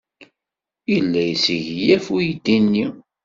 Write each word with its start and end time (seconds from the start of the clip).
Yella 0.91 1.21
yesseglaf 1.27 2.05
uydi-nni. 2.15 2.85